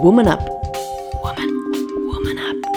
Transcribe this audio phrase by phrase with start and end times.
[0.00, 0.40] Woman Up.
[1.22, 1.50] Woman,
[2.06, 2.68] woman up.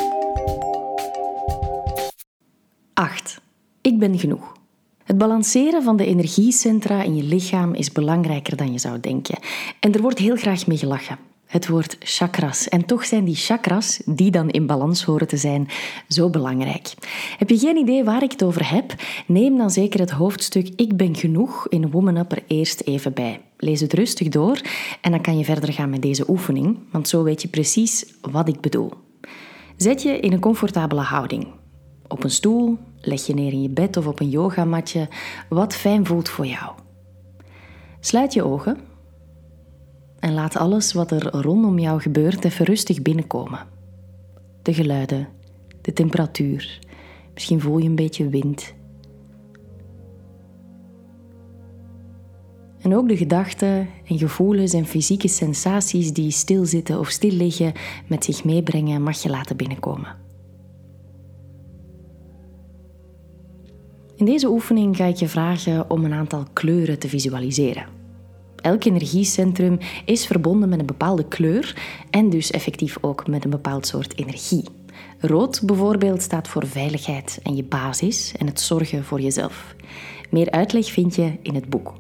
[2.94, 3.42] 8.
[3.82, 4.54] Ik ben genoeg.
[5.04, 9.40] Het balanceren van de energiecentra in je lichaam is belangrijker dan je zou denken.
[9.80, 11.18] En er wordt heel graag mee gelachen.
[11.52, 12.70] Het woord chakras.
[12.70, 15.68] En toch zijn die chakras, die dan in balans horen te zijn,
[16.08, 16.94] zo belangrijk.
[17.38, 18.94] Heb je geen idee waar ik het over heb?
[19.28, 23.42] Neem dan zeker het hoofdstuk Ik ben genoeg in Woman Up er eerst even bij.
[23.58, 24.62] Lees het rustig door
[25.02, 28.48] en dan kan je verder gaan met deze oefening, want zo weet je precies wat
[28.48, 28.92] ik bedoel.
[29.76, 31.48] Zet je in een comfortabele houding.
[32.08, 35.08] Op een stoel, leg je neer in je bed of op een yogamatje,
[35.50, 36.72] wat fijn voelt voor jou.
[38.00, 38.90] Sluit je ogen
[40.22, 43.68] en laat alles wat er rondom jou gebeurt even rustig binnenkomen.
[44.62, 45.28] De geluiden,
[45.82, 46.80] de temperatuur,
[47.34, 48.74] misschien voel je een beetje wind.
[52.82, 57.74] En ook de gedachten en gevoelens en fysieke sensaties die stilzitten of stil liggen
[58.08, 60.16] met zich meebrengen, mag je laten binnenkomen.
[64.16, 68.01] In deze oefening ga ik je vragen om een aantal kleuren te visualiseren.
[68.62, 73.88] Elk energiecentrum is verbonden met een bepaalde kleur en dus effectief ook met een bepaald
[73.88, 74.64] soort energie.
[75.20, 79.76] Rood bijvoorbeeld staat voor veiligheid en je basis en het zorgen voor jezelf.
[80.30, 81.94] Meer uitleg vind je in het boek.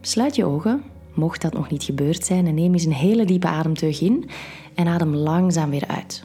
[0.00, 0.82] Sluit je ogen,
[1.14, 4.28] mocht dat nog niet gebeurd zijn, en neem eens een hele diepe ademteug in
[4.74, 6.24] en adem langzaam weer uit.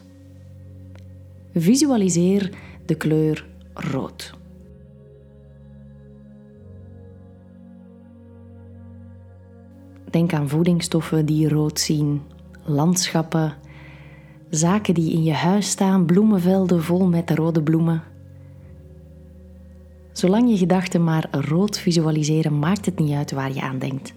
[1.54, 2.50] Visualiseer
[2.86, 4.34] de kleur rood.
[10.18, 12.22] Denk aan voedingsstoffen die rood zien,
[12.64, 13.54] landschappen,
[14.50, 18.04] zaken die in je huis staan, bloemenvelden vol met rode bloemen.
[20.12, 24.14] Zolang je gedachten maar rood visualiseren, maakt het niet uit waar je aan denkt.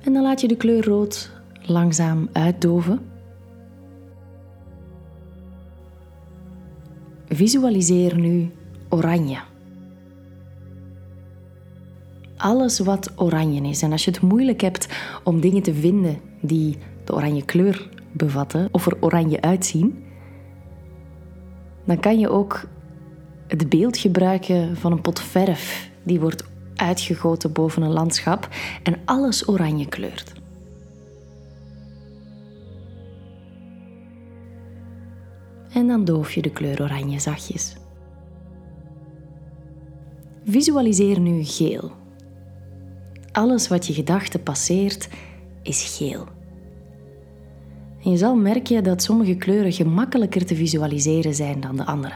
[0.00, 1.37] En dan laat je de kleur rood
[1.68, 3.00] langzaam uitdoven.
[7.28, 8.50] Visualiseer nu
[8.88, 9.38] oranje.
[12.36, 13.82] Alles wat oranje is.
[13.82, 14.88] En als je het moeilijk hebt
[15.24, 20.04] om dingen te vinden die de oranje kleur bevatten of er oranje uitzien,
[21.84, 22.68] dan kan je ook
[23.46, 26.44] het beeld gebruiken van een pot verf die wordt
[26.76, 28.48] uitgegoten boven een landschap
[28.82, 30.37] en alles oranje kleurt.
[35.72, 37.76] En dan doof je de kleur oranje zachtjes.
[40.44, 41.92] Visualiseer nu geel.
[43.32, 45.08] Alles wat je gedachten passeert
[45.62, 46.26] is geel.
[48.02, 52.14] En je zal merken dat sommige kleuren gemakkelijker te visualiseren zijn dan de andere.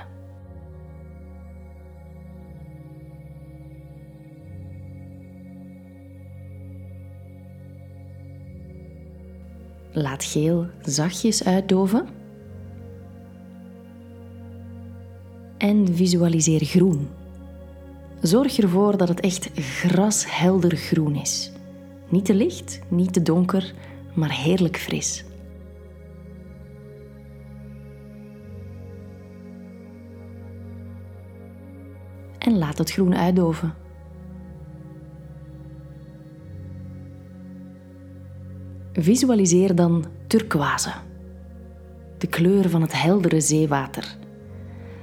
[9.93, 12.22] Laat geel zachtjes uitdoven.
[15.63, 17.09] En visualiseer groen.
[18.21, 21.53] Zorg ervoor dat het echt grashelder groen is.
[22.09, 23.75] Niet te licht, niet te donker,
[24.15, 25.25] maar heerlijk fris.
[32.39, 33.75] En laat het groen uitdoven.
[38.93, 40.93] Visualiseer dan turquoise,
[42.19, 44.21] de kleur van het heldere zeewater.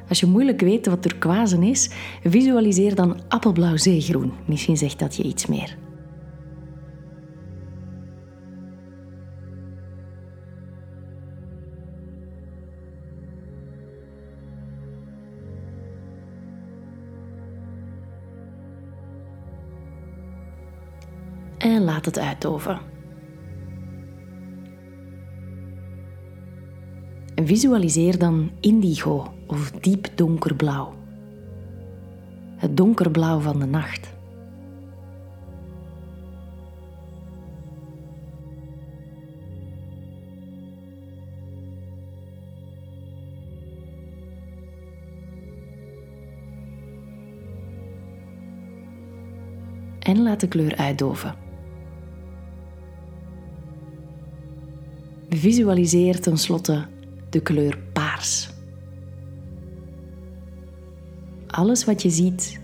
[0.09, 1.90] Als je moeilijk weet wat turquoise is,
[2.24, 4.34] visualiseer dan appelblauw zeegroen.
[4.46, 5.78] Misschien zegt dat je iets meer.
[21.58, 22.88] En laat het uitdoven.
[27.45, 30.94] Visualiseer dan indigo of diep donkerblauw.
[32.56, 34.13] Het donkerblauw van de nacht.
[50.00, 51.36] En laat de kleur uitdoven.
[55.30, 56.88] Visualiseer tenslotte
[57.30, 58.50] de kleur paars.
[61.48, 62.60] Alles wat je ziet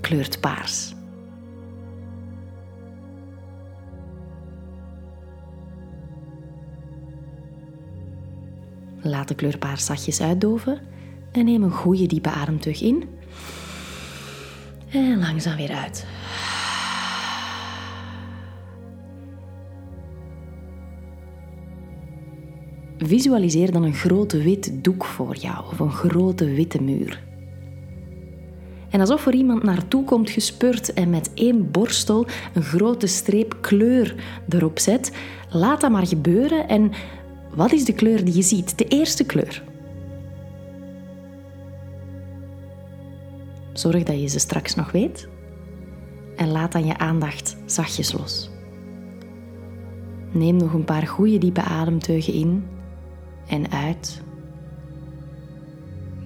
[0.00, 0.94] kleurt paars.
[9.00, 10.80] Laat de kleur paars zachtjes uitdoven
[11.32, 13.08] en neem een goede diepe ademteug in.
[14.88, 16.06] En langzaam weer uit.
[23.06, 27.22] Visualiseer dan een grote wit doek voor jou of een grote witte muur.
[28.90, 34.14] En alsof er iemand naartoe komt gespurt en met één borstel een grote streep kleur
[34.48, 35.12] erop zet,
[35.50, 36.90] laat dat maar gebeuren en
[37.54, 38.78] wat is de kleur die je ziet?
[38.78, 39.62] De eerste kleur.
[43.72, 45.28] Zorg dat je ze straks nog weet
[46.36, 48.50] en laat dan je aandacht zachtjes los.
[50.32, 52.64] Neem nog een paar goede diepe ademteugen in
[53.46, 54.22] en uit.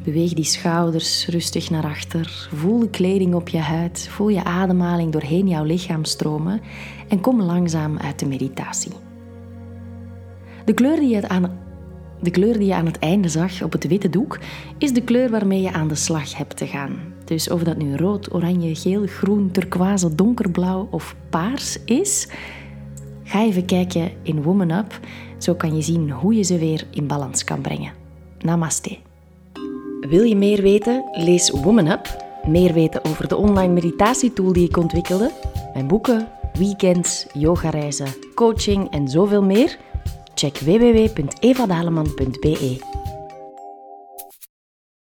[0.04, 2.48] Beweeg die schouders rustig naar achter.
[2.52, 4.08] Voel de kleding op je huid.
[4.10, 6.60] Voel je ademhaling doorheen jouw lichaam stromen
[7.08, 8.92] en kom langzaam uit de meditatie.
[10.64, 11.66] De kleur die je aan
[12.20, 14.38] de kleur die je aan het einde zag op het witte doek
[14.78, 16.98] is de kleur waarmee je aan de slag hebt te gaan.
[17.24, 22.28] Dus of dat nu rood, oranje, geel, groen, turquoise, donkerblauw of paars is,
[23.24, 25.00] ga even kijken in Woman Up.
[25.38, 27.92] Zo kan je zien hoe je ze weer in balans kan brengen.
[28.38, 28.96] Namaste.
[30.00, 31.04] Wil je meer weten?
[31.12, 32.26] Lees Woman Up.
[32.46, 35.30] Meer weten over de online meditatietool die ik ontwikkelde,
[35.74, 39.78] mijn boeken, weekends, yogareizen, coaching en zoveel meer?
[40.34, 43.07] Check www.evadaleman.be.